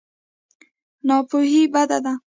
[1.07, 2.13] ناپوهي بده ده.